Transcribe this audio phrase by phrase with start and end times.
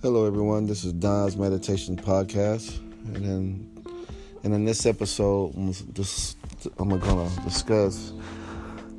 [0.00, 0.68] Hello, everyone.
[0.68, 3.84] This is Don's Meditation Podcast, and in,
[4.44, 8.12] and in this episode, I'm to discuss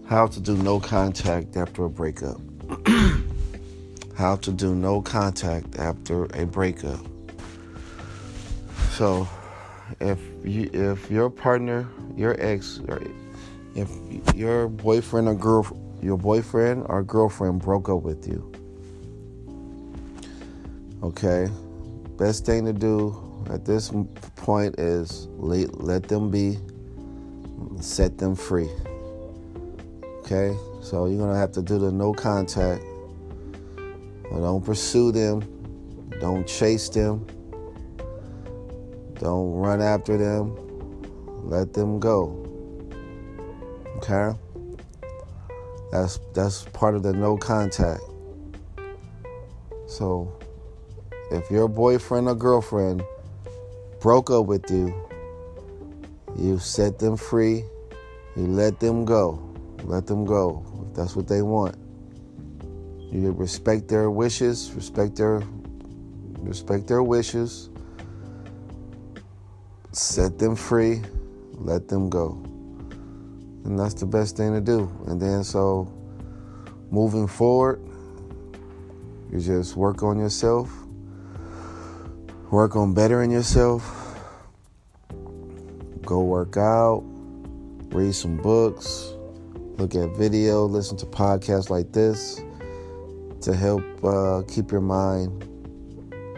[0.09, 2.41] how to do no contact after a breakup.
[4.17, 6.99] how to do no contact after a breakup.
[8.91, 9.25] So,
[10.01, 11.87] if you if your partner,
[12.17, 13.01] your ex, or
[13.73, 13.89] if
[14.35, 18.51] your boyfriend or girl, your boyfriend or girlfriend broke up with you
[21.03, 21.49] Okay?
[22.17, 23.91] Best thing to do at this
[24.35, 26.57] point is let, let them be,
[27.79, 28.69] set them free.
[30.19, 30.55] Okay?
[30.81, 32.83] So you're going to have to do the no contact.
[34.31, 35.41] don't pursue them.
[36.19, 37.25] Don't chase them.
[39.19, 40.55] Don't run after them.
[41.49, 42.45] Let them go.
[43.97, 44.37] Okay?
[45.91, 48.01] That's that's part of the no contact.
[49.87, 50.38] So
[51.31, 53.03] if your boyfriend or girlfriend
[54.01, 54.93] broke up with you,
[56.37, 57.63] you set them free,
[58.35, 59.45] you let them go.
[59.83, 61.75] Let them go if that's what they want.
[63.11, 65.41] You respect their wishes, respect their
[66.39, 67.69] respect their wishes.
[69.91, 71.01] Set them free,
[71.53, 72.41] let them go.
[73.65, 74.91] And that's the best thing to do.
[75.07, 75.91] And then so
[76.91, 77.81] moving forward,
[79.31, 80.71] you just work on yourself
[82.51, 84.17] work on bettering yourself.
[86.03, 87.03] Go work out,
[87.89, 89.13] read some books,
[89.77, 92.41] look at video, listen to podcasts like this
[93.41, 95.43] to help uh, keep your mind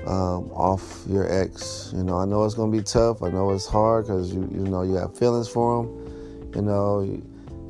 [0.05, 1.91] um, off your ex.
[1.95, 3.23] You know, I know it's gonna be tough.
[3.23, 6.51] I know it's hard because you you know you have feelings for them.
[6.55, 7.21] You know,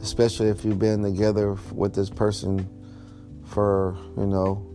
[0.02, 2.68] especially if you've been together with this person
[3.46, 4.68] for you know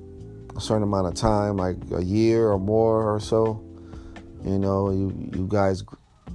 [0.56, 3.62] a certain amount of time, like a year or more or so.
[4.44, 5.84] You know, you you guys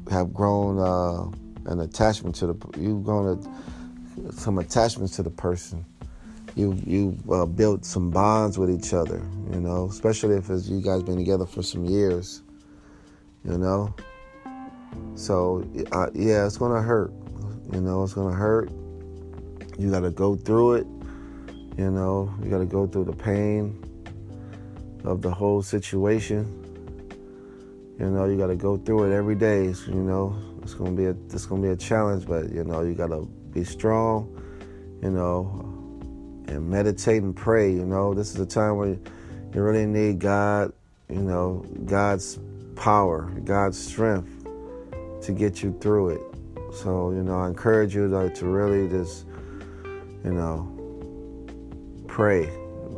[0.09, 5.85] have grown uh, an attachment to the you've grown a, some attachments to the person.
[6.55, 9.21] You you uh, built some bonds with each other.
[9.51, 12.43] You know, especially if you guys been together for some years.
[13.45, 13.95] You know,
[15.15, 17.11] so uh, yeah, it's gonna hurt.
[17.71, 18.69] You know, it's gonna hurt.
[19.81, 20.87] You got to go through it.
[21.77, 23.83] You know, you got to go through the pain
[25.03, 26.60] of the whole situation.
[28.01, 29.65] You know, you got to go through it every day.
[29.65, 32.95] You know, it's gonna be a it's gonna be a challenge, but you know, you
[32.95, 34.41] got to be strong.
[35.03, 35.45] You know,
[36.47, 37.71] and meditate and pray.
[37.71, 38.99] You know, this is a time where you
[39.53, 40.73] really need God.
[41.09, 42.39] You know, God's
[42.75, 44.47] power, God's strength
[45.21, 46.21] to get you through it.
[46.73, 49.27] So, you know, I encourage you to, to really just,
[50.23, 50.67] you know,
[52.07, 52.49] pray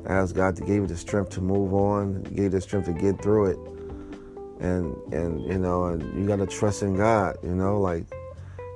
[0.06, 2.94] ask God to give you the strength to move on, give you the strength to
[2.94, 3.74] get through it.
[4.64, 8.06] And and you know, and you gotta trust in God, you know, like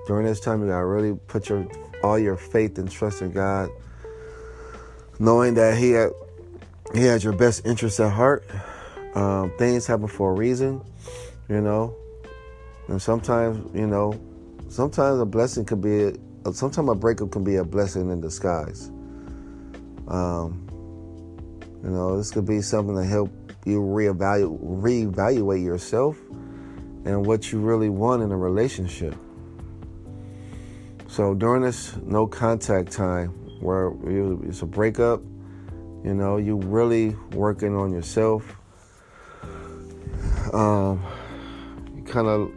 [0.05, 1.65] during this time you gotta really put your
[2.03, 3.69] all your faith and trust in God,
[5.17, 6.11] knowing that He had
[6.93, 8.45] He has your best interests at heart.
[9.15, 10.81] Um, things happen for a reason,
[11.49, 11.95] you know.
[12.87, 14.19] And sometimes, you know,
[14.69, 16.13] sometimes a blessing could be,
[16.51, 18.89] sometimes a breakup can be a blessing in disguise.
[20.07, 20.67] Um,
[21.83, 23.31] you know, this could be something to help
[23.67, 26.17] you reevaluate, reevaluate yourself
[27.05, 29.15] and what you really want in a relationship.
[31.07, 33.29] So during this no contact time,
[33.59, 33.91] where
[34.43, 35.21] it's a breakup,
[36.03, 38.55] you know, you really working on yourself.
[40.53, 41.03] Um,
[42.05, 42.51] kind of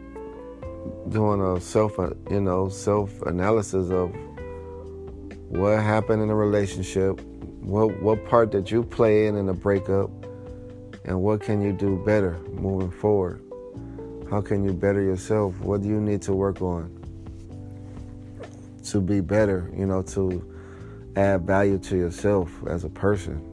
[1.09, 1.97] doing a self,
[2.29, 4.13] you know, self analysis of
[5.49, 7.19] what happened in a relationship,
[7.61, 10.09] what what part did you play in in the breakup,
[11.05, 13.43] and what can you do better moving forward?
[14.29, 15.59] How can you better yourself?
[15.59, 16.97] What do you need to work on
[18.85, 19.71] to be better?
[19.75, 20.47] You know, to
[21.15, 23.47] add value to yourself as a person.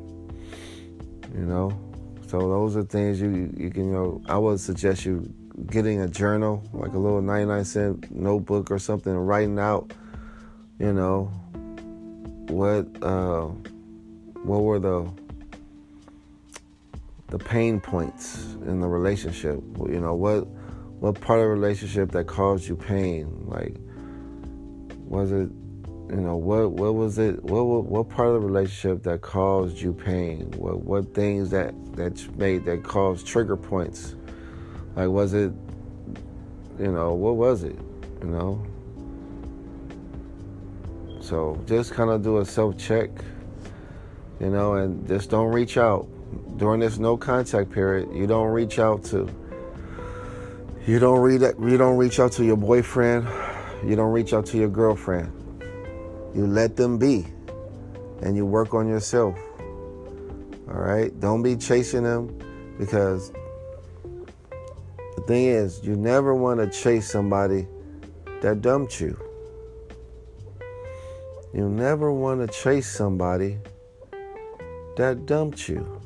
[1.35, 1.79] You know,
[2.27, 4.23] so those are things you you can you know.
[4.29, 5.33] I would suggest you
[5.67, 9.93] getting a journal, like a little 99 cent notebook or something, and writing out,
[10.79, 11.25] you know,
[12.49, 12.87] what.
[13.03, 13.51] Uh,
[14.45, 15.11] what were the
[17.29, 19.61] the pain points in the relationship?
[19.79, 20.47] You know, what
[21.01, 23.45] what part of the relationship that caused you pain?
[23.47, 23.77] Like,
[25.07, 25.51] was it,
[26.11, 27.43] you know, what what was it?
[27.45, 30.51] What what, what part of the relationship that caused you pain?
[30.57, 34.15] What what things that that made that caused trigger points?
[34.97, 35.53] Like, was it,
[36.79, 37.79] you know, what was it?
[38.23, 38.67] You know.
[41.21, 43.11] So just kind of do a self check
[44.41, 46.09] you know, and just don't reach out.
[46.59, 49.29] During this no contact period, you don't reach out to
[50.87, 53.29] you don't read you don't reach out to your boyfriend,
[53.85, 55.33] you don't reach out to your girlfriend.
[56.35, 57.27] You let them be
[58.23, 59.39] and you work on yourself.
[60.69, 61.19] All right?
[61.21, 62.37] Don't be chasing them
[62.79, 63.33] because
[65.17, 67.67] the thing is, you never want to chase somebody
[68.41, 69.19] that dumped you.
[71.53, 73.59] You never want to chase somebody
[74.97, 75.98] that dumped you.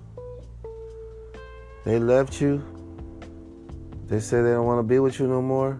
[1.85, 2.63] They left you.
[4.07, 5.79] They say they don't want to be with you no more.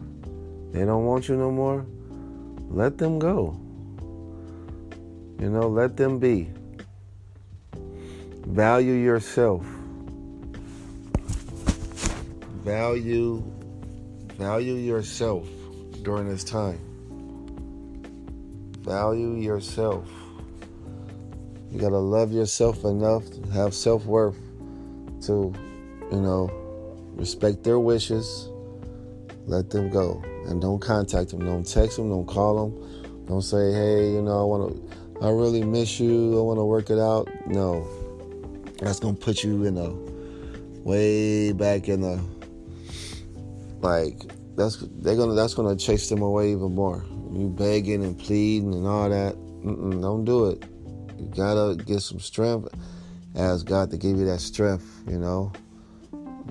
[0.73, 1.87] They don't want you no more.
[2.69, 3.59] Let them go.
[5.39, 6.51] You know, let them be.
[8.47, 9.65] Value yourself.
[12.65, 13.43] Value
[14.43, 15.47] value yourself
[16.03, 16.81] during this time.
[18.81, 20.09] Value yourself.
[21.71, 24.37] You got to love yourself enough to have self-worth
[25.27, 25.55] to,
[26.13, 26.51] you know,
[27.17, 28.49] respect their wishes.
[29.47, 31.41] Let them go and don't contact them.
[31.41, 33.27] Don't text them, don't call them.
[33.27, 36.39] Don't say, "Hey, you know, I want to I really miss you.
[36.39, 37.29] I want to work it out.
[37.47, 37.87] No,
[38.79, 39.91] that's gonna put you in a
[40.83, 42.21] way back in the
[43.81, 44.21] like
[44.57, 47.05] that's they're gonna that's gonna chase them away even more.
[47.33, 49.35] You begging and pleading and all that.
[49.65, 50.65] Mm-mm, don't do it.
[51.19, 52.69] You gotta get some strength.
[53.35, 55.03] Ask God to give you that strength.
[55.09, 55.53] You know.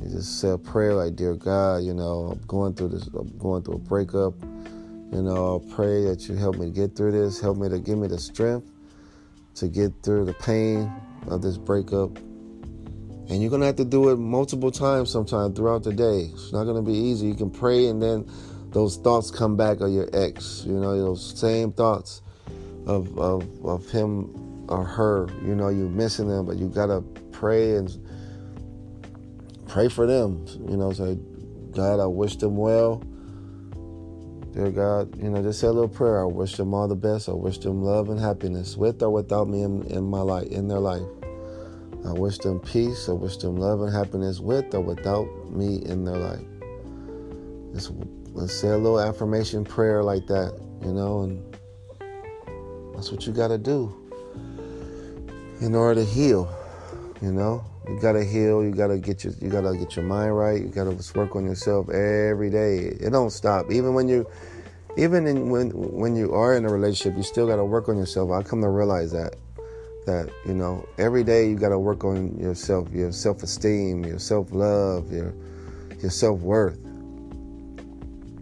[0.01, 3.07] You just say a prayer like, "Dear God, you know, I'm going through this.
[3.07, 4.33] I'm going through a breakup.
[5.11, 7.39] You know, I pray that you help me get through this.
[7.39, 8.71] Help me to give me the strength
[9.55, 10.91] to get through the pain
[11.27, 12.17] of this breakup.
[13.29, 16.31] And you're to have to do it multiple times sometime throughout the day.
[16.33, 17.27] It's not to be easy.
[17.27, 18.29] You can pray and then
[18.71, 22.21] those thoughts come back of your ex, you know, those same thoughts
[22.85, 25.27] of, of, of him or her.
[25.45, 27.01] You know, you're missing them, but you got to
[27.31, 27.89] pray and
[29.71, 30.45] pray for them.
[30.67, 31.17] You know, say,
[31.71, 33.01] God, I wish them well.
[34.53, 36.21] Dear God, you know, just say a little prayer.
[36.21, 37.29] I wish them all the best.
[37.29, 40.67] I wish them love and happiness with or without me in, in my life, in
[40.67, 41.07] their life.
[42.05, 43.07] I wish them peace.
[43.07, 46.45] I wish them love and happiness with or without me in their life.
[47.73, 47.93] Just,
[48.33, 51.57] let's say a little affirmation prayer like that, you know, and
[52.93, 53.95] that's what you got to do
[55.61, 56.53] in order to heal,
[57.21, 57.63] you know.
[57.87, 58.63] You gotta heal.
[58.63, 60.61] You gotta get your you gotta get your mind right.
[60.61, 62.77] You gotta work on yourself every day.
[62.77, 63.71] It don't stop.
[63.71, 64.29] Even when you,
[64.97, 68.31] even in, when when you are in a relationship, you still gotta work on yourself.
[68.31, 69.35] I come to realize that
[70.05, 74.51] that you know every day you gotta work on yourself, your self esteem, your self
[74.51, 75.33] love, your
[75.99, 76.79] your self worth.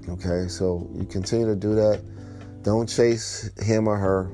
[0.08, 2.02] Okay, so you continue to do that.
[2.64, 4.30] Don't chase him or her.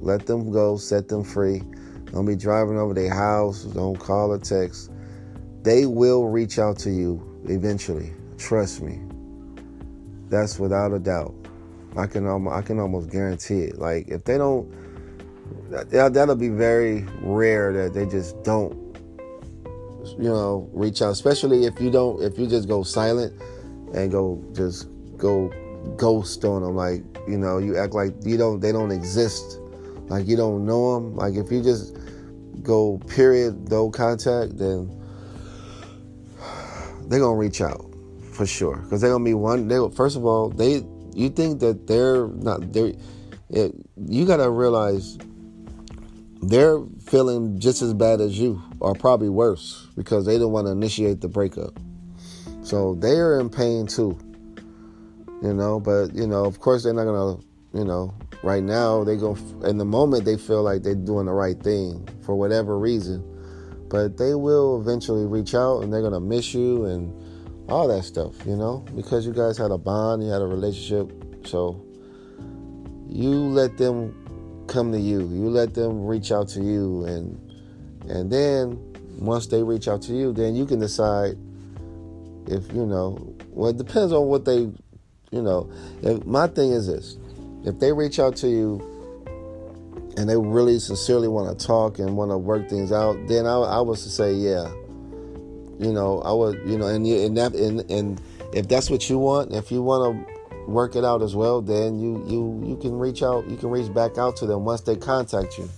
[0.00, 0.76] Let them go.
[0.76, 1.62] Set them free
[2.12, 3.64] don't be driving over their house.
[3.64, 4.90] Don't call or text.
[5.62, 8.12] They will reach out to you eventually.
[8.38, 9.00] Trust me.
[10.28, 11.34] That's without a doubt.
[11.96, 13.78] I can almost, I can almost guarantee it.
[13.78, 14.72] Like if they don't,
[15.70, 18.74] that, that'll be very rare that they just don't,
[20.18, 21.10] you know, reach out.
[21.10, 23.40] Especially if you don't, if you just go silent
[23.94, 25.52] and go just go
[25.96, 26.76] ghost on them.
[26.76, 29.58] Like you know, you act like you don't, they don't exist.
[30.10, 31.14] Like you don't know them.
[31.14, 31.96] Like if you just
[32.64, 34.90] go period, no contact, then
[37.06, 37.86] they're gonna reach out
[38.32, 39.68] for sure because they're gonna be one.
[39.68, 42.96] They first of all, they you think that they're not they
[43.48, 45.16] you gotta realize
[46.42, 50.72] they're feeling just as bad as you, or probably worse, because they didn't want to
[50.72, 51.78] initiate the breakup.
[52.62, 54.18] So they are in pain too.
[55.42, 57.40] You know, but you know, of course, they're not gonna,
[57.72, 61.32] you know, right now they go in the moment they feel like they're doing the
[61.32, 63.24] right thing for whatever reason
[63.88, 67.12] but they will eventually reach out and they're gonna miss you and
[67.70, 71.12] all that stuff you know because you guys had a bond you had a relationship
[71.46, 71.84] so
[73.08, 74.14] you let them
[74.68, 77.38] come to you you let them reach out to you and
[78.08, 78.78] and then
[79.18, 81.36] once they reach out to you then you can decide
[82.46, 84.60] if you know well it depends on what they
[85.30, 85.70] you know
[86.24, 87.18] my thing is this
[87.64, 88.86] if they reach out to you
[90.16, 93.54] and they really sincerely want to talk and want to work things out, then I,
[93.54, 94.70] I was to say, yeah,
[95.78, 98.20] you know, I would, you know, and and that and, and
[98.52, 100.40] if that's what you want, if you want to
[100.70, 103.92] work it out as well, then you you you can reach out, you can reach
[103.92, 105.68] back out to them once they contact you.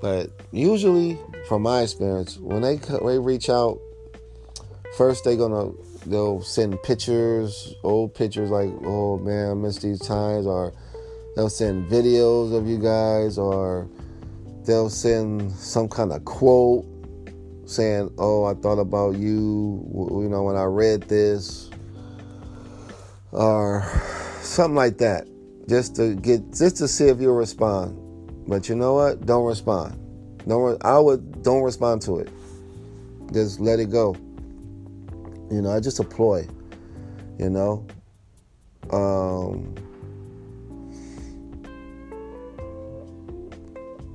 [0.00, 3.78] But usually, from my experience, when they they reach out,
[4.96, 5.72] first they're gonna
[6.06, 10.72] they'll send pictures, old pictures like, oh man, I miss these times, or
[11.34, 13.88] they'll send videos of you guys, or
[14.64, 16.84] they'll send some kind of quote,
[17.64, 21.70] saying, "Oh, I thought about you," you know, when I read this,
[23.30, 23.84] or
[24.40, 25.26] something like that,
[25.68, 27.98] just to get, just to see if you'll respond.
[28.46, 29.24] But you know what?
[29.24, 29.98] Don't respond.
[30.46, 30.84] Don't.
[30.84, 32.28] I would don't respond to it.
[33.32, 34.14] Just let it go.
[35.50, 36.46] You know, I just a ploy.
[37.38, 37.86] You know.
[38.90, 39.74] Um,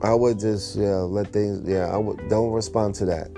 [0.01, 3.30] I would just yeah let things yeah I would don't respond to that.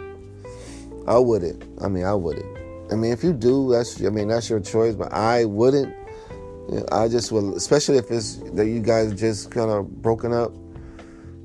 [1.07, 1.63] I wouldn't.
[1.81, 2.57] I mean I wouldn't.
[2.91, 5.95] I mean if you do that's I mean that's your choice, but I wouldn't.
[6.91, 10.53] I just would, especially if it's that you guys just kind of broken up,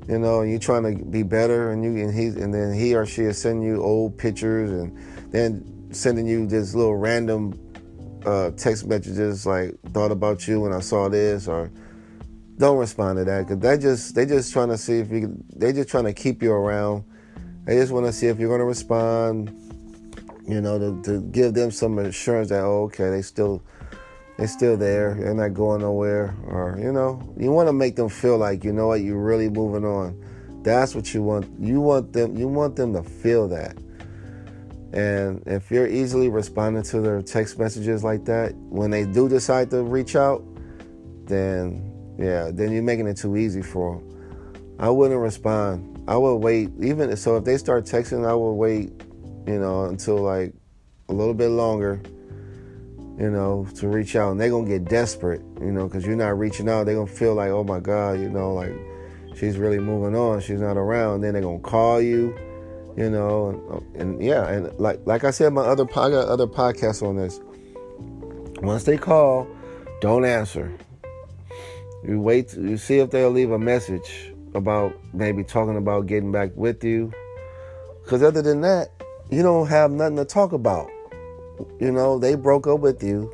[0.07, 2.93] you know, and you're trying to be better, and you and he and then he
[2.95, 4.95] or she is sending you old pictures and
[5.31, 7.59] then sending you this little random
[8.25, 11.71] uh, text messages like thought about you when I saw this or
[12.57, 15.73] don't respond to that because they just they just trying to see if you they
[15.73, 17.03] just trying to keep you around.
[17.65, 19.61] They just want to see if you're going to respond.
[20.47, 23.63] You know, to, to give them some assurance that oh, okay, they still
[24.37, 25.15] they still there.
[25.15, 26.35] They're not going nowhere.
[26.47, 29.49] Or you know, you want to make them feel like you know what you're really
[29.49, 30.21] moving on.
[30.61, 31.47] That's what you want.
[31.59, 32.37] You want them.
[32.37, 33.77] You want them to feel that.
[34.93, 39.69] And if you're easily responding to their text messages like that, when they do decide
[39.71, 40.41] to reach out,
[41.25, 44.15] then yeah, then you're making it too easy for them.
[44.79, 46.03] I wouldn't respond.
[46.07, 46.69] I would wait.
[46.81, 48.91] Even so, if they start texting, I would wait.
[49.47, 50.53] You know, until like
[51.09, 52.01] a little bit longer.
[53.17, 55.41] You know, to reach out, and they're gonna get desperate.
[55.61, 56.85] You know, because you're not reaching out.
[56.85, 58.73] They're gonna feel like, oh my god, you know, like
[59.35, 60.41] she's really moving on.
[60.41, 61.21] She's not around.
[61.21, 62.35] Then they're gonna call you.
[62.97, 66.27] You know, and, uh, and yeah, and like like I said, my other I got
[66.27, 67.39] other podcasts on this.
[68.61, 69.47] Once they call,
[70.01, 70.71] don't answer.
[72.07, 76.51] You wait, you see if they'll leave a message about maybe talking about getting back
[76.55, 77.11] with you.
[78.03, 78.89] Because other than that,
[79.31, 80.87] you don't have nothing to talk about.
[81.79, 83.33] You know, they broke up with you.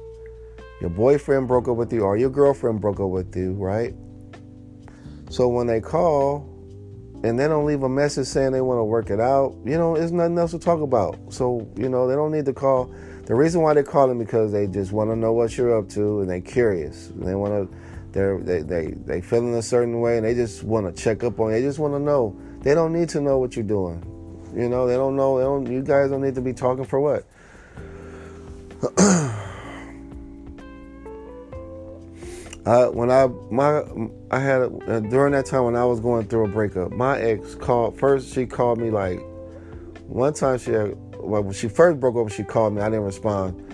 [0.79, 3.93] Your boyfriend broke up with you, or your girlfriend broke up with you, right?
[5.29, 6.47] So when they call
[7.23, 9.95] and they don't leave a message saying they want to work it out, you know,
[9.95, 11.17] there's nothing else to talk about.
[11.29, 12.93] So, you know, they don't need to call.
[13.25, 16.21] The reason why they're calling because they just want to know what you're up to
[16.21, 17.09] and they're curious.
[17.09, 17.77] And they want to
[18.11, 21.39] they're they they they feeling a certain way and they just want to check up
[21.39, 21.55] on you.
[21.55, 22.39] They just want to know.
[22.59, 24.03] They don't need to know what you're doing.
[24.55, 25.37] You know, they don't know.
[25.37, 25.71] They don't.
[25.71, 27.25] You guys don't need to be talking for what.
[33.01, 33.83] When I my
[34.29, 37.55] I had uh, during that time when I was going through a breakup, my ex
[37.55, 38.33] called first.
[38.33, 39.19] She called me like
[40.07, 40.59] one time.
[40.59, 42.81] She well when she first broke up, she called me.
[42.81, 43.70] I didn't respond.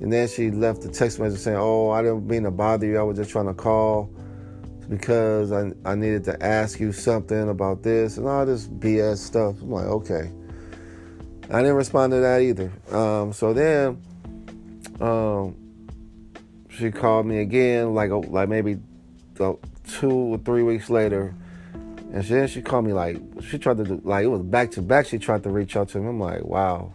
[0.00, 2.98] And then she left a text message saying, Oh, I didn't mean to bother you.
[2.98, 4.10] I was just trying to call
[4.88, 9.60] because I, I needed to ask you something about this and all this BS stuff.
[9.60, 10.32] I'm like, okay.
[11.50, 12.72] I didn't respond to that either.
[12.90, 14.02] Um, so then
[15.00, 15.56] um,
[16.68, 18.78] she called me again, like like maybe
[19.36, 21.34] two or three weeks later.
[22.12, 24.82] And then she called me like she tried to do like it was back to
[24.82, 25.06] back.
[25.06, 26.08] She tried to reach out to me.
[26.08, 26.92] I'm like, wow,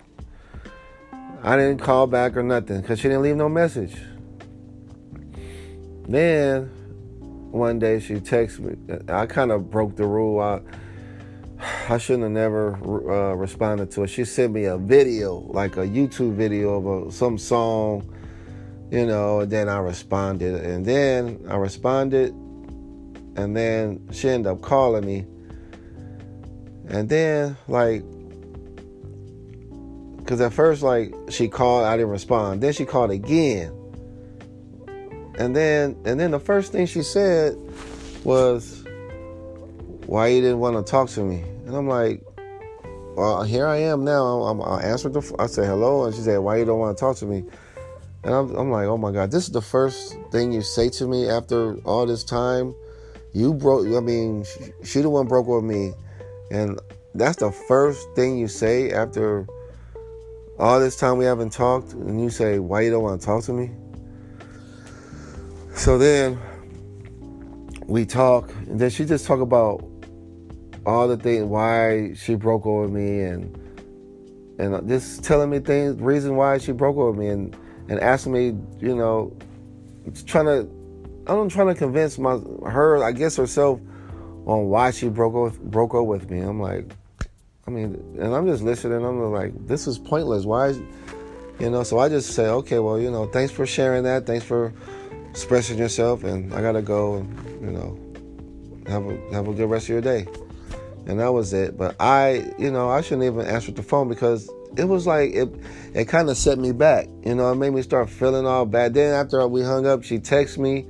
[1.44, 3.96] I didn't call back or nothing because she didn't leave no message.
[6.08, 6.68] Then
[7.52, 8.98] one day she texted me.
[9.10, 10.40] I kind of broke the rule.
[10.40, 10.62] I,
[11.90, 14.08] I shouldn't have never uh, responded to it.
[14.08, 18.10] She sent me a video, like a YouTube video of a, some song,
[18.90, 20.56] you know, and then I responded.
[20.64, 22.32] And then I responded,
[23.36, 25.26] and then she ended up calling me.
[26.88, 28.04] And then, like,
[30.24, 32.62] because at first, like, she called, I didn't respond.
[32.62, 33.78] Then she called again.
[35.36, 37.58] And then, and then the first thing she said
[38.24, 38.86] was,
[40.06, 42.24] "Why you didn't want to talk to me?" And I'm like,
[43.16, 44.44] "Well, here I am now.
[44.44, 45.36] I'm, I answered the.
[45.40, 47.44] I said hello, and she said, "Why you don't want to talk to me?"
[48.24, 51.08] And I'm, I'm like, "Oh my God, this is the first thing you say to
[51.08, 52.76] me after all this time.
[53.34, 53.88] You broke.
[53.88, 55.94] I mean, she, she the one broke with me,
[56.52, 56.80] and
[57.16, 59.48] that's the first thing you say after."
[60.60, 63.44] All this time we haven't talked, and you say, why you don't want to talk
[63.46, 63.72] to me?
[65.76, 66.40] So then
[67.88, 69.84] we talk, and then she just talk about
[70.86, 73.60] all the things, why she broke over me, and
[74.60, 77.56] and just telling me things, reason why she broke over me, and
[77.90, 78.46] and asking me,
[78.80, 79.36] you know,
[80.26, 80.70] trying to,
[81.28, 82.34] I'm trying to convince my
[82.70, 83.80] her, I guess herself,
[84.46, 86.40] on why she broke broke up with me.
[86.40, 86.92] I'm like,
[87.66, 89.06] I mean, and I'm just listening.
[89.06, 90.46] I'm like, this is pointless.
[90.46, 90.78] Why, is,
[91.60, 91.84] you know?
[91.84, 94.26] So I just say, okay, well, you know, thanks for sharing that.
[94.26, 94.74] Thanks for
[95.30, 97.16] expressing yourself, and I gotta go.
[97.16, 97.98] And, you know,
[98.88, 100.28] have a have a good rest of your day.
[101.06, 101.78] and that was it.
[101.78, 105.50] But I, you know, I shouldn't even answer the phone because it was like it
[105.94, 107.08] it kind of set me back.
[107.26, 108.94] You know, it made me start feeling all bad.
[108.94, 110.86] Then after we hung up, she texted me,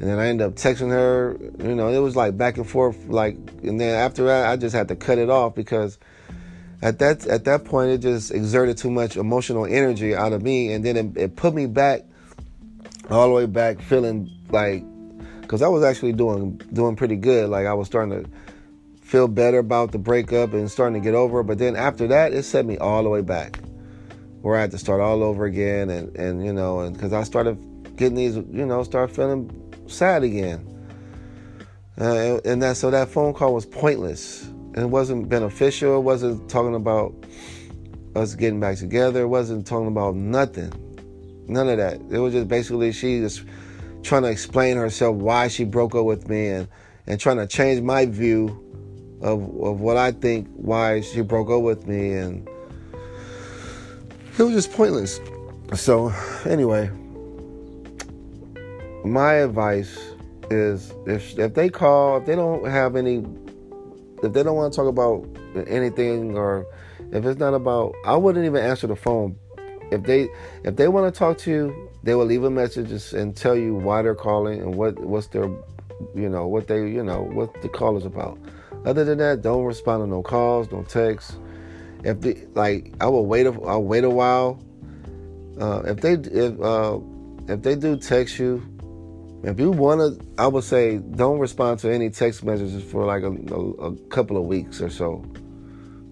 [0.00, 1.36] and then I ended up texting her.
[1.58, 3.08] You know, it was like back and forth.
[3.08, 5.98] Like, and then after that, I just had to cut it off because
[6.80, 10.72] at that at that point, it just exerted too much emotional energy out of me,
[10.72, 12.02] and then it, it put me back
[13.10, 14.84] all the way back, feeling like
[15.40, 17.50] because I was actually doing doing pretty good.
[17.50, 18.30] Like I was starting to
[19.02, 21.44] feel better about the breakup and starting to get over it.
[21.44, 23.58] But then after that, it set me all the way back,
[24.42, 27.24] where I had to start all over again, and and you know, and because I
[27.24, 27.58] started
[27.96, 30.66] getting these, you know, start feeling sad again,
[32.00, 34.48] uh, and, that so that phone call was pointless.
[34.76, 35.96] It wasn't beneficial.
[35.96, 37.12] It wasn't talking about
[38.14, 39.22] us getting back together.
[39.22, 40.72] It wasn't talking about nothing.
[41.48, 42.00] None of that.
[42.10, 43.42] It was just basically she just
[44.02, 46.68] trying to explain herself why she broke up with me and,
[47.06, 48.64] and trying to change my view
[49.22, 52.48] of, of what I think why she broke up with me and
[54.38, 55.18] it was just pointless.
[55.74, 56.12] So
[56.44, 56.90] anyway,
[59.12, 59.98] my advice
[60.50, 63.24] is if if they call, if they don't have any
[64.22, 65.26] if they don't want to talk about
[65.68, 66.66] anything or
[67.12, 69.36] if it's not about I wouldn't even answer the phone.
[69.90, 70.28] If they
[70.64, 73.74] if they want to talk to you, they will leave a message and tell you
[73.74, 75.48] why they're calling and what what's their
[76.14, 78.38] you know what they you know what the call is about.
[78.84, 81.36] Other than that, don't respond to no calls, no texts.
[82.04, 82.18] If
[82.54, 83.46] like, I will wait.
[83.46, 84.62] A, I'll wait a while.
[85.60, 86.98] Uh, if they if uh,
[87.48, 88.62] if they do text you,
[89.42, 93.22] if you want to, I would say don't respond to any text messages for like
[93.22, 95.24] a, a, a couple of weeks or so.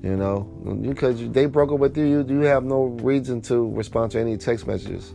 [0.03, 0.43] You know,
[0.83, 4.37] because they broke up with you, you, you have no reason to respond to any
[4.37, 5.13] text messages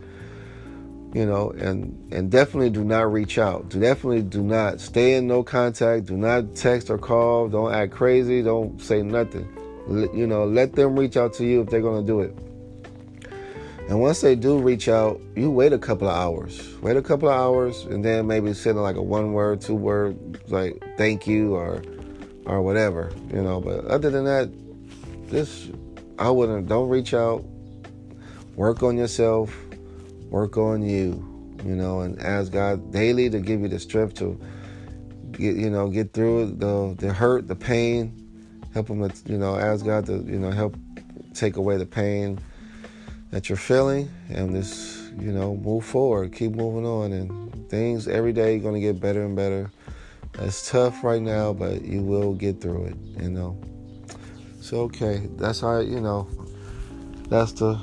[1.14, 3.68] you know, and and definitely do not reach out.
[3.68, 6.06] Do Definitely do not stay in no contact.
[6.06, 7.48] Do not text or call.
[7.48, 8.42] Don't act crazy.
[8.42, 9.48] Don't say nothing.
[9.88, 12.36] You know, let them reach out to you if they're gonna do it.
[13.92, 16.80] And once they do reach out, you wait a couple of hours.
[16.80, 20.40] Wait a couple of hours, and then maybe send like a one word, two word,
[20.50, 21.82] like thank you or
[22.46, 23.12] or whatever.
[23.30, 24.50] You know, but other than that,
[25.30, 25.72] just
[26.18, 26.68] I wouldn't.
[26.68, 27.44] Don't reach out.
[28.56, 29.54] Work on yourself
[30.30, 31.22] work on you,
[31.62, 34.40] you know, and ask God daily to give you the strength to
[35.32, 38.18] get, you know, get through the the hurt, the pain.
[38.72, 40.76] Help them, to, you know, ask God to, you know, help
[41.34, 42.38] take away the pain
[43.32, 48.32] that you're feeling, and just, you know, move forward, keep moving on, and things every
[48.32, 49.70] day going to get better and better.
[50.38, 53.58] It's tough right now, but you will get through it, you know.
[54.60, 56.28] So okay, that's how you know.
[57.28, 57.74] That's the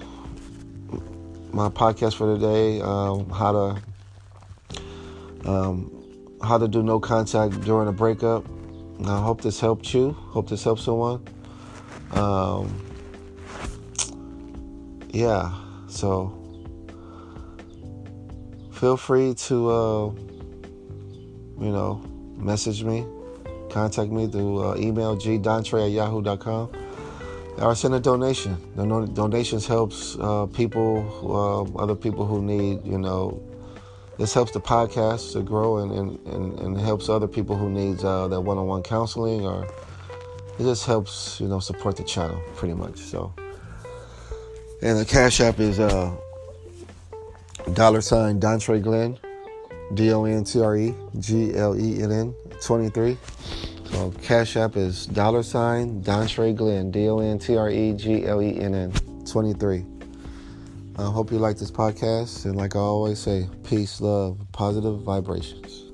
[1.52, 2.82] my podcast for today.
[2.82, 8.46] Um, how to um, how to do no contact during a breakup.
[9.06, 10.12] I hope this helped you.
[10.12, 11.26] Hope this helps someone.
[12.12, 12.89] Um,
[15.10, 15.54] yeah,
[15.88, 16.34] so
[18.72, 20.06] feel free to uh,
[21.60, 22.02] you know
[22.38, 23.06] message me,
[23.70, 26.72] contact me through uh, email gdontre at yahoo.com
[27.62, 28.58] or send a donation.
[28.76, 33.42] The donations helps uh, people, uh, other people who need, you know,
[34.18, 38.04] this helps the podcast to grow and, and, and, and helps other people who needs
[38.04, 42.98] uh, that one-on-one counseling or it just helps, you know, support the channel pretty much.
[42.98, 43.34] So,
[44.82, 46.16] and the Cash App is uh,
[47.74, 49.18] dollar sign Dontre Glenn,
[49.94, 53.18] D O N T R E G L E N N 23.
[53.86, 58.26] So Cash App is dollar sign Dontre Glenn, D O N T R E G
[58.26, 58.94] L E N N
[59.26, 59.86] 23.
[60.98, 62.46] I hope you like this podcast.
[62.46, 65.89] And like I always say, peace, love, positive vibrations.